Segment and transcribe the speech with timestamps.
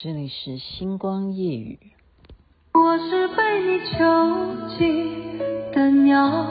[0.00, 1.76] 这里是星光夜雨。
[2.72, 5.40] 我是被你囚禁
[5.72, 6.46] 的鸟，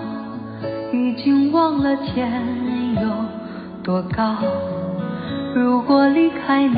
[0.91, 2.43] 已经忘了天
[3.01, 3.09] 有
[3.85, 4.35] 多高。
[5.55, 6.75] 如果离开你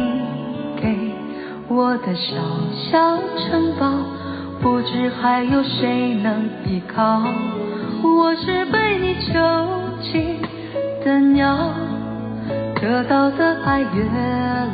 [0.79, 1.11] 给
[1.69, 2.35] 我的小
[2.91, 3.91] 小城堡，
[4.61, 7.23] 不知还有谁能依靠。
[8.03, 9.33] 我是被你囚
[10.03, 10.39] 禁
[11.03, 11.73] 的鸟，
[12.79, 14.03] 得到的爱越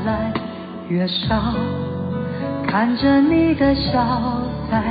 [0.04, 0.34] 来
[0.90, 1.54] 越少。
[2.68, 4.82] 看着你的笑在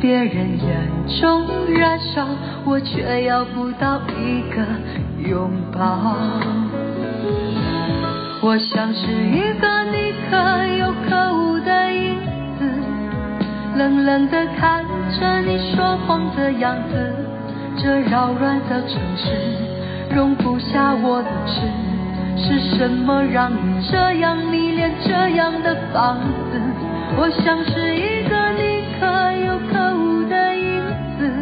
[0.00, 2.26] 别人眼中燃烧，
[2.64, 4.64] 我却要不到一个
[5.28, 6.16] 拥抱。
[8.42, 10.36] 我像是一个你可
[10.76, 12.18] 有可无的影
[12.58, 12.68] 子，
[13.76, 14.84] 冷冷的看
[15.18, 17.14] 着你说谎的样子。
[17.78, 19.26] 这扰乱的城市
[20.14, 21.68] 容不下我的痴，
[22.36, 23.56] 是什么让你
[23.90, 26.60] 这样迷恋这样的房子？
[27.18, 30.84] 我像是一个你可有可无的影
[31.16, 31.32] 子，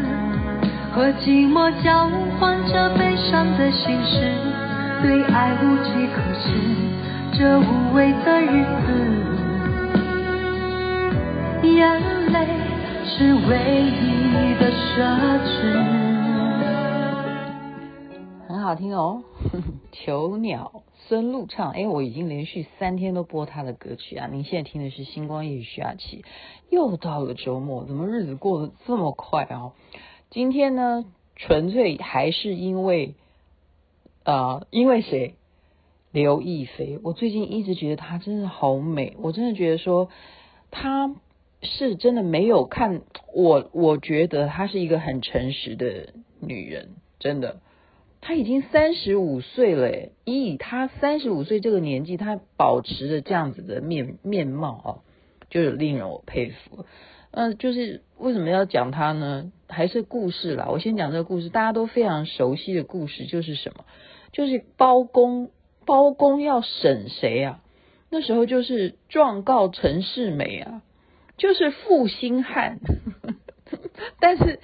[0.94, 4.30] 和寂寞交换着悲伤的心事，
[5.02, 6.46] 对爱无计可施，
[7.36, 8.88] 这无味的日子，
[11.66, 12.00] 眼
[12.32, 12.46] 泪
[13.04, 14.84] 是唯一的奢
[15.44, 15.48] 侈。
[18.46, 19.24] 很好听哦，
[19.90, 20.83] 囚鸟。
[21.06, 24.26] 孙露唱，哎，我已经连续三天都播他的歌曲啊！
[24.26, 26.24] 您现在听的是星光夜语徐雅琪，
[26.70, 29.72] 又到了周末，怎么日子过得这么快啊？
[30.30, 31.04] 今天呢，
[31.36, 33.14] 纯粹还是因为，
[34.24, 35.34] 呃，因为谁？
[36.10, 36.98] 刘亦菲。
[37.02, 40.08] 我最近一直觉得她真的好美，我真的觉得说
[40.70, 41.14] 她
[41.60, 43.02] 是真的没有看
[43.34, 47.60] 我，我觉得她是一个很诚实的女人，真的。
[48.26, 54.88] 他已经三十五岁了，诶，以他三十五岁这个年纪，他保持着这样子的面面貌啊，
[55.50, 56.86] 就是令人我佩服。
[57.32, 59.52] 嗯、就是为什么要讲他呢？
[59.68, 60.68] 还是故事啦。
[60.70, 63.84] 我先讲这个故事，大家都非常熟悉的故事，就是什么？
[64.32, 65.50] 就是包公，
[65.84, 67.60] 包公要审谁啊？
[68.08, 70.80] 那时候就是状告陈世美啊，
[71.36, 72.78] 就是负心汉。
[74.18, 74.60] 但是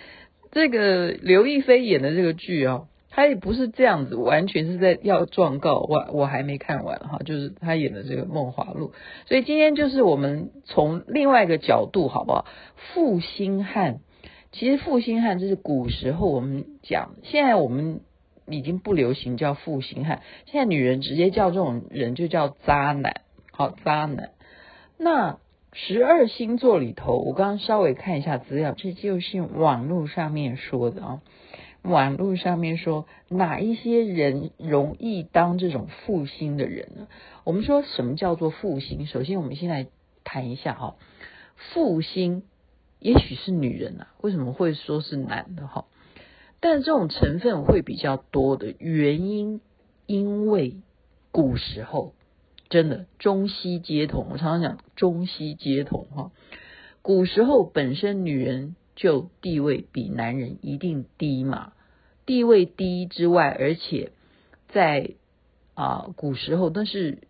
[0.51, 2.87] 这个刘亦菲演的这个剧啊。
[3.11, 8.89] 他也不是这样子，完全是在要状告我，我还没看完哈，就是他演的这个《梦华录》，
[9.29, 12.47] 所以今天就是我们从另外一个角度，好不好？
[12.95, 13.99] 负心汉，
[14.53, 18.01] 其实负心汉这是古时候我们讲，现在我们
[18.47, 23.23] 已经不流行叫负心汉，现在女人直接叫这种人就叫渣男，
[23.53, 24.31] 好，渣男。
[24.97, 25.39] 那
[25.73, 31.21] 十二星座里头，我刚刚稍微看一下资料，这就是网络上面说的啊。
[31.83, 37.09] 网络上面说哪一些人容易当这种负心的人呢？
[37.45, 39.07] 我们说什么叫做负心？
[39.07, 39.87] 首先，我们先来
[40.23, 40.97] 谈一下哈，
[41.57, 42.43] 负心
[42.99, 45.87] 也许是女人啊，为什么会说是男的哈？
[46.61, 49.63] 但这种成分会比较多的原因，
[50.07, 50.77] 因为
[51.33, 52.13] 古时候
[52.69, 56.31] 真的中西皆同，我常常讲中西皆同哈。
[57.01, 58.77] 古时候本身女人。
[59.01, 61.73] 就地位比男人一定低嘛，
[62.27, 64.13] 地位低之外，而且
[64.69, 65.13] 在
[65.73, 67.21] 啊、古时候那是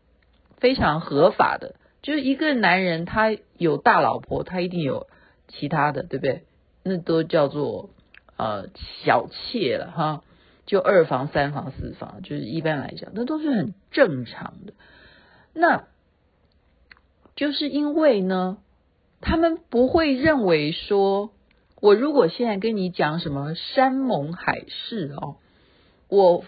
[0.56, 5.06] 非常合法的，就是一个男人他有大老婆，他一定有
[5.46, 6.42] 其他的，对不对？
[6.82, 7.90] 那都叫做
[8.36, 8.70] 呃
[9.04, 10.24] 小妾了哈，
[10.66, 14.72] 就二房、三房、四房，就是一般来讲，那都是很正常的。
[15.54, 15.84] 那
[17.36, 18.58] 就是因为呢，
[19.20, 21.30] 他们不会认为说。
[21.80, 25.36] 我如果现在跟你讲什么山盟海誓哦，
[26.08, 26.44] 我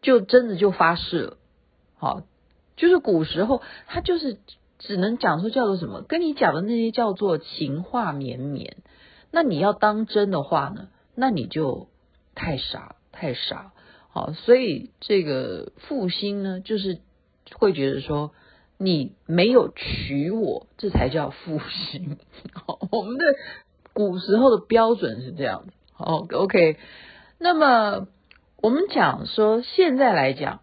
[0.00, 1.36] 就真的就发誓了，
[1.96, 2.22] 好，
[2.76, 4.38] 就是古时候他就是
[4.78, 8.76] 只能讲说叫做什么，跟你讲的那些叫做情话绵绵，
[9.32, 11.88] 那你要当真的话呢，那你就
[12.36, 13.72] 太傻太傻，
[14.10, 17.00] 好，所以这个负心呢，就是
[17.54, 18.32] 会觉得说
[18.78, 22.18] 你没有娶我，这才叫负心，
[22.54, 23.24] 好，我们的。
[23.92, 26.76] 古时候的标准是这样子，好，OK。
[27.38, 28.06] 那么
[28.60, 30.60] 我们讲说，现在来讲，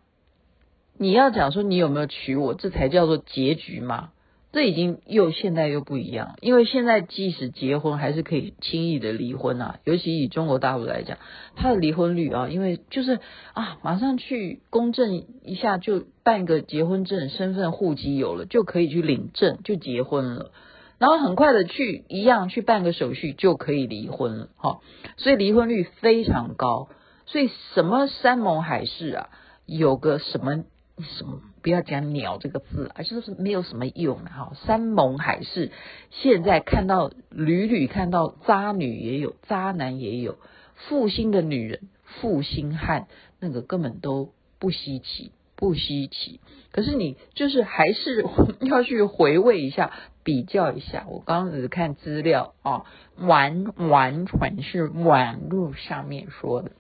[0.98, 4.12] 你要讲说你有没有娶我，这才叫做结局嘛？
[4.52, 9.80] 这已经又现在又不一样，因为现在即使结婚，还是可以轻易的离婚啊。
[9.84, 11.20] 尤其以中国大陆来讲，
[11.56, 13.20] 它的离婚率啊，因为就是
[13.54, 20.52] 啊，马上去公证一下，就办个结婚证，身份户籍有了，就可以去领证，就结婚了。
[21.00, 24.82] 然后很快的去一样去办个手续就可以离婚了，哈，
[25.18, 26.90] 所以离婚率非常高。
[27.26, 29.30] 所以什么山盟海誓啊，
[29.66, 30.66] 有个什么
[31.18, 34.52] 什么不要讲鸟这个字而就是没有什么用的哈。
[34.66, 35.72] 山盟海誓，
[36.10, 40.38] 现在看到屡屡看到渣女也有，渣男也有，
[40.76, 43.08] 负心的女人、负心汉，
[43.40, 46.40] 那个根本都不稀奇，不稀奇。
[46.72, 48.26] 可是你就是还是
[48.62, 49.92] 要去回味一下，
[50.24, 51.06] 比较一下。
[51.10, 52.86] 我刚刚只是看资料啊，
[53.18, 56.72] 完完全是网络上面说的，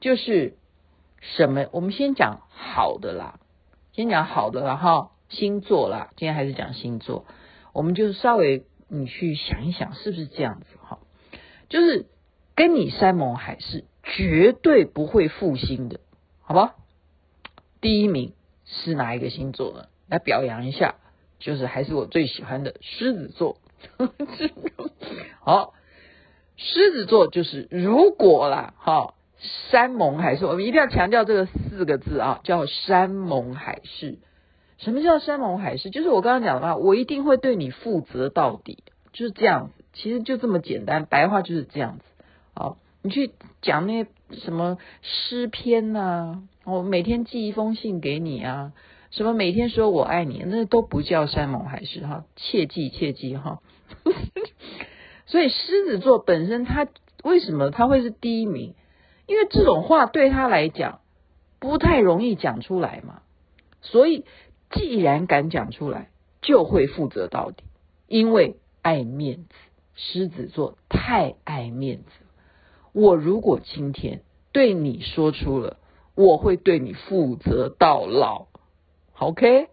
[0.00, 0.56] 就是
[1.20, 1.66] 什么？
[1.70, 3.38] 我们先讲好的啦。
[3.92, 7.26] 先讲好的，然后星座啦，今天还是讲星座，
[7.72, 10.98] 我们就稍微你去想一想，是不是这样子哈？
[11.68, 12.06] 就是
[12.56, 16.00] 跟你山盟海誓，绝对不会负心的，
[16.42, 16.74] 好吧？
[17.84, 18.32] 第一名
[18.64, 19.88] 是哪一个星座呢？
[20.08, 20.94] 来表扬一下，
[21.38, 23.58] 就是还是我最喜欢的狮子座。
[25.44, 25.74] 好，
[26.56, 29.12] 狮子座就是如果啦，哈。
[29.70, 34.16] 山盟海誓，我们一定要强调这个四个字啊，叫山盟海誓。
[34.78, 35.90] 什么叫山盟海誓？
[35.90, 38.82] 就是我刚刚讲的话，我一定会对你负责到底，
[39.12, 39.84] 就是这样子。
[39.92, 42.04] 其实就这么简单，白话就是这样子。
[42.54, 48.72] 好，你去讲那些什么诗篇呐、啊，我每天寄一封信给你啊，
[49.10, 53.60] 什么每天说我爱你，那都不叫山盟海誓哈，切记切记哈。
[55.26, 56.86] 所以狮子座本身，他
[57.22, 58.74] 为什么他会是第一名？
[59.26, 61.00] 因为这种话对他来讲
[61.58, 63.22] 不太容易讲出来嘛，
[63.80, 64.24] 所以
[64.70, 66.10] 既然敢讲出来，
[66.42, 67.64] 就会负责到底。
[68.06, 69.48] 因为爱面子，
[69.94, 72.10] 狮子座太爱面子。
[72.92, 74.22] 我如果今天
[74.52, 75.78] 对你说出了，
[76.14, 78.46] 我会对你负责到老
[79.18, 79.68] ，OK？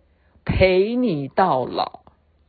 [0.46, 2.02] 陪你到老。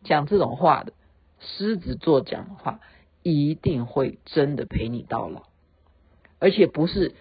[0.02, 0.92] 讲这种话的
[1.38, 2.80] 狮子座讲的话，
[3.22, 5.42] 一定会真的陪你到老。
[6.40, 7.14] 而且不是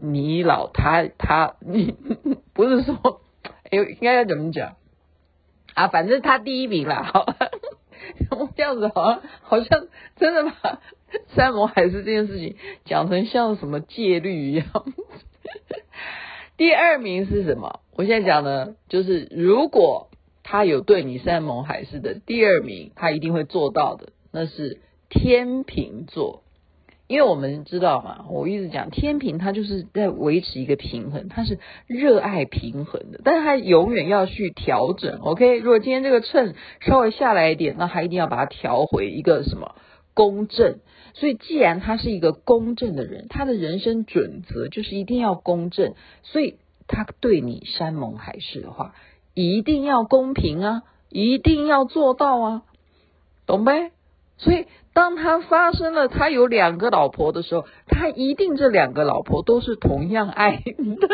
[0.00, 1.96] 你老他他你
[2.54, 3.22] 不是说
[3.70, 4.76] 哎，应该要怎么讲
[5.74, 5.88] 啊？
[5.88, 7.26] 反正他第一名啦，好，
[8.54, 10.80] 这样子好像好像真的把
[11.34, 14.66] 山盟海誓这件事情讲成像什么戒律一样。
[16.58, 17.80] 第二名是什么？
[17.96, 20.10] 我现在讲的就是如果
[20.42, 26.42] 他有对你山盟海誓的，第二名他一定会做到的，那是天秤座。
[27.06, 35.20] 因为我们知道嘛，我一直讲天平，他就是在维持一个平衡，他是热爱平衡的，但是他永远要去调整。
[35.20, 39.76] OK，如果今天这个秤稍微下来一点，那他一定要把它调回一个什么
[40.12, 40.80] 公正。
[41.14, 45.94] 所以，既然他是一个公正的人，他的人生准则就是一定要公正。
[46.22, 46.56] 所以，
[46.86, 48.94] 他对你山盟海誓的话，
[49.34, 52.62] 一定要公平啊，一定要做到啊，
[53.46, 53.92] 懂呗？
[54.36, 54.66] 所以。
[54.94, 61.08] 当他发生了他有两个老婆的时候，他一定这两个老婆都是同样爱你的，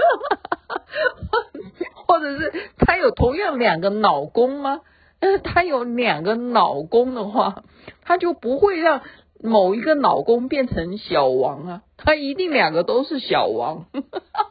[2.07, 4.81] 或者是他有同样两个老公吗？
[5.21, 7.65] 但是他有两个老公的话，
[8.01, 9.03] 他就不会让
[9.43, 13.87] 某一个老公变成小王啊，他一定两个都是小王。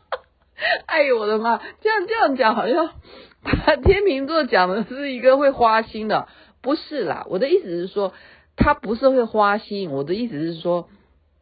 [0.87, 1.61] 哎呦我的妈！
[1.81, 2.91] 这样这样讲好像
[3.43, 6.27] 他天秤座讲的是一个会花心的，
[6.61, 7.25] 不是啦。
[7.29, 8.13] 我的意思是说。
[8.55, 10.87] 他不是会花心，我的意思是说，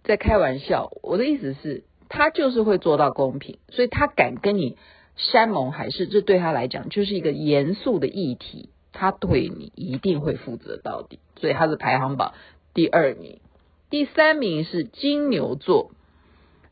[0.05, 0.89] 在开玩笑。
[1.03, 4.77] 我的意思是，他就是会做到公平，所以他敢跟你
[5.17, 8.69] 山盟海誓，这对他来讲就是一个严肃的议题。
[8.93, 12.33] 他对你一定会负责到底，所以他是排行榜
[12.73, 13.39] 第二名。
[13.89, 15.91] 第三名是金牛座，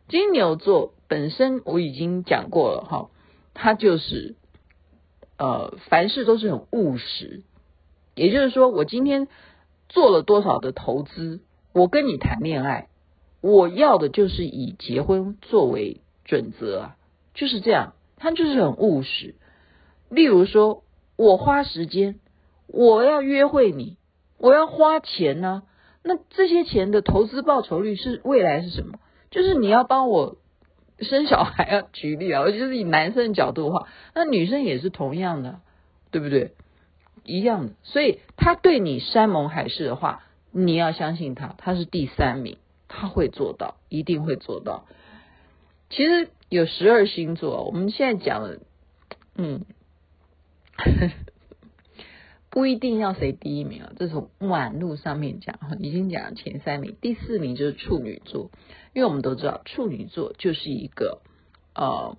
[0.07, 3.09] 金牛座本身我已经讲过了哈，
[3.53, 4.35] 他就是
[5.37, 7.43] 呃，凡事都是很务实，
[8.15, 9.27] 也就是说，我今天。
[9.91, 11.39] 做了多少的投资？
[11.73, 12.89] 我跟你谈恋爱，
[13.41, 16.95] 我要的就是以结婚作为准则啊，
[17.33, 17.95] 就是这样。
[18.15, 19.33] 他就是很务实。
[20.07, 20.83] 例如说，
[21.15, 22.19] 我花时间，
[22.67, 23.97] 我要约会你，
[24.37, 25.63] 我要花钱呢、
[26.03, 28.99] 那这些钱的投资报酬率是未来是什么？
[29.31, 30.37] 就是你要帮我
[30.99, 31.87] 生小孩啊。
[31.93, 35.59] 举例啊，我就是以男生的角度的话，那女生也是同样的，
[36.11, 36.53] 对不对？
[37.25, 44.85] 一样的，所以他对你山盟海誓的话，你要相信他，他是第三名，他会做到，一定会做到。
[45.89, 48.59] 其实有十二星座，我们现在讲的，
[49.35, 49.65] 嗯，
[52.49, 58.51] 不一定要谁第一名啊，这是网络上面讲，已经讲前三名，第四名就是处女座，
[58.93, 61.21] 因为我们都知道处女座就是一个
[61.75, 62.17] 呃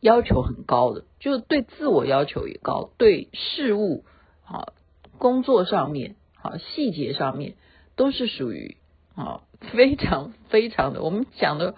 [0.00, 4.04] 要求很高的，就是对自我要求也高，对事物。
[4.48, 4.74] 啊，
[5.18, 7.54] 工作上面，啊细节上面
[7.96, 8.76] 都是属于
[9.16, 9.40] 啊
[9.72, 11.74] 非常非常的，我们讲的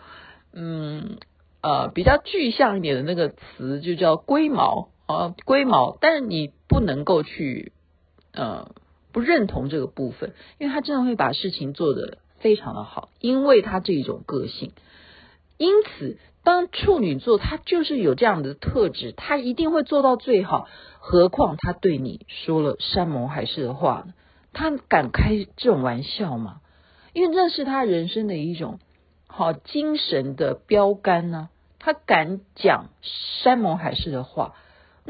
[0.53, 1.17] 嗯
[1.63, 7.73] 呃比较具象一点的那个词就叫龟毛啊，龟毛，但是你不能够去
[8.33, 8.71] 呃
[9.13, 14.73] 不认同这个部分，因为他真的会把事情做得非常的好，因为他这一种个性。
[15.57, 20.69] 因此，当处女座，他就是有这样的特质，他一定会做到最好。
[21.01, 24.15] 何况他对你说了山盟海誓的话呢？
[24.53, 26.61] 他敢开这种玩笑吗？
[27.13, 28.79] 因为那是他人生的一种
[29.27, 32.91] 好精神的标杆呢、他敢讲
[33.43, 34.55] 山盟海誓的话。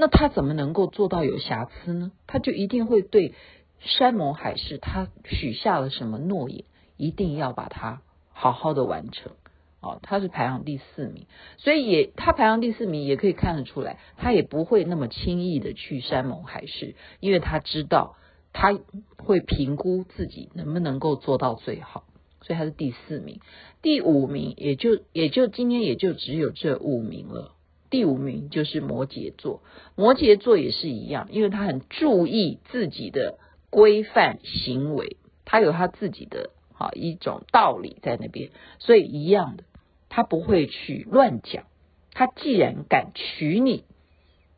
[0.00, 2.12] 那他怎么能够做到有瑕疵呢？
[2.28, 3.34] 他就一定会对
[3.80, 6.64] 山盟海誓，他许下了什么诺言，
[6.96, 8.00] 一定要把它
[8.30, 9.32] 好好的完成。
[9.80, 11.26] 哦，他是排行第四名，
[11.56, 18.14] 所以也他排行第四名也可以看得出来，他也不会那么轻易的去山盟海誓，因为他知道
[18.52, 18.78] 他
[19.16, 22.04] 会评估自己能不能够做到最好，
[22.42, 23.40] 所以他是第四名。
[23.82, 27.56] 第五名也就也就今天也就只有这五名了。
[27.90, 29.62] 第五名就是摩羯座，
[29.96, 33.38] 摩羯座也是一样，因为他很注意自己的
[33.70, 39.64] 规范行为，他有他自己的哈一种道理在那边，所以一样的，
[40.08, 41.64] 他不会去乱讲。
[42.12, 43.84] 他既然敢娶你，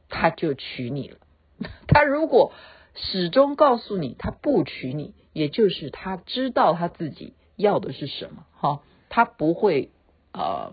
[0.09, 1.19] 他就娶你了。
[1.87, 2.53] 他如果
[2.95, 9.91] 始终告诉你他不娶你，也就是他知道他自己要的是什么，哈，他不会
[10.33, 10.73] 呃。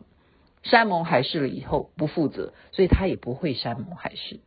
[0.69, 4.39] 山盟海誓了以后不负责，所以他也不会山盟海誓，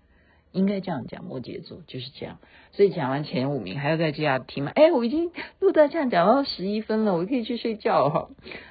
[0.53, 1.25] 应该这样讲。
[1.25, 2.39] 摩羯座就是这样。
[2.73, 4.73] 所以讲完前五名，还要再接下听吗？
[4.75, 8.29] 哎，我已经录到这样讲到十一分了，我可以去睡觉了哈。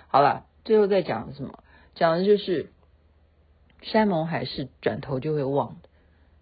[0.07, 1.63] 好了，最后再讲什么？
[1.95, 2.71] 讲的就是
[3.81, 5.89] 山盟海誓，转头就会忘的，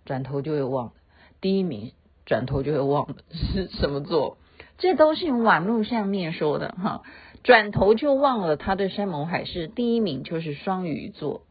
[0.06, 0.94] 转头就会忘的。
[1.40, 1.94] 第一名
[2.26, 4.38] 转头就会忘的是什么座？
[4.78, 7.02] 这都是网络上面说的哈。
[7.48, 11.44] 转头就忘了他的山盟海誓，第一名就是双鱼座，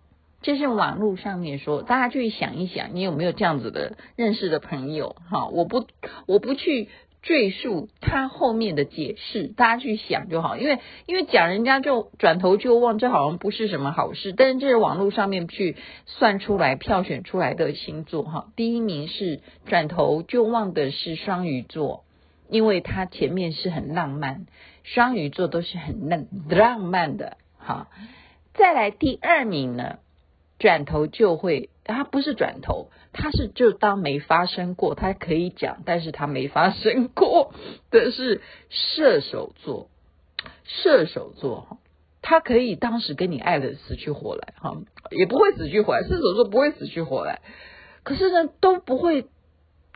[0.43, 5.17] 这是网络上面说，大家去想一想，你有没有这样子的认识的朋友？
[5.31, 5.87] 哈，我不
[6.27, 6.91] 我不去
[7.23, 22.05] 赘述他后面的解释，大家去想就好，因为因为讲人家就转头就忘，这好像不是什么好事，但是这是网络上面去算出来票选出来的星座哈，第一名是转头就忘的是双鱼座，
[22.51, 24.45] 因为他前面是很浪漫。
[24.87, 27.89] 双鱼座都是很浪浪漫的，好，
[28.55, 29.99] 再来第二名呢，
[30.61, 37.53] 转头就会，他不是转头，他是就当没发生过，他可以讲，但是他没发生过
[37.91, 38.41] 的是
[38.71, 39.91] 射手座，
[40.63, 41.79] 射手座哈，
[42.23, 44.77] 他可以当时跟你爱的死去活来哈，
[45.11, 47.41] 也不会死去活来，射手座不会死去活来，
[48.05, 49.27] 可是呢都不会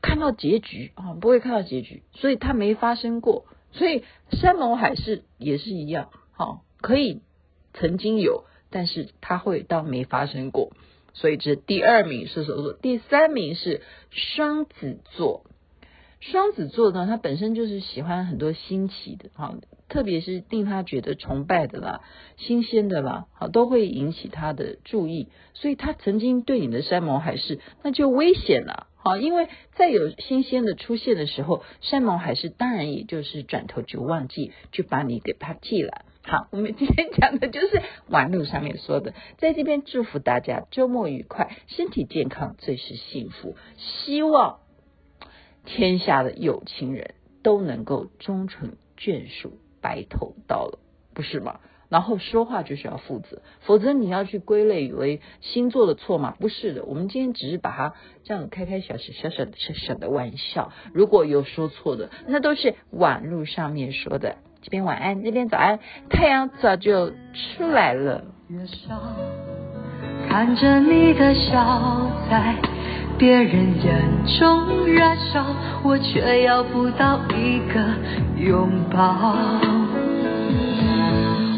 [0.03, 3.45] 看到结局啊，不会看到结局，所以他没发生过。
[3.73, 7.23] 所以山盟海誓也是一样，好，可以
[7.73, 10.73] 曾经有，但是他会当没发生过。
[11.13, 15.45] 所以这第二名射手座，第三名是双子座。
[16.21, 19.55] 双子座呢，他本身就是喜欢很多新奇的，哈，
[19.89, 22.03] 特别是令他觉得崇拜的啦、
[22.37, 25.29] 新鲜的啦，好，都会引起他的注意。
[25.55, 28.89] 所以他曾经对你的山盟海誓，那就危险了。
[29.03, 36.05] 好，因为在有新鲜的出现的时候，山盟海誓当然也就是转头就忘记，就把你给他记了。
[36.23, 43.57] 好，我们今天讲的就是网络上面说的，在这边祝福大家周末愉快，身体健康最是幸福。
[43.79, 44.61] 希望
[45.65, 50.79] 天下的有情人都能够终成眷属，白头到老，
[51.15, 51.61] 不是吗？
[51.91, 56.35] 然后说话就是要负责，否则你要去归类为星座的错吗？
[56.41, 57.95] 不是的，我们今天只是把它
[58.25, 60.73] 这样开开小小小小小小的玩笑。
[60.95, 64.37] 如果有说错的，那都是网络上面说的。
[64.63, 68.25] 这边晚安，那边早安，太阳早就出来了。
[68.49, 69.01] 月上
[70.29, 72.55] 看着你的笑，在
[73.19, 75.45] 别人眼中燃烧，
[75.83, 77.97] 我却要不到一个
[78.37, 79.80] 拥抱。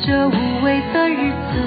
[0.00, 1.58] 这无味的日子，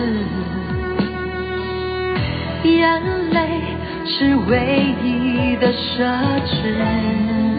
[2.64, 3.62] 眼泪
[4.06, 6.06] 是唯一的奢
[6.46, 7.51] 侈。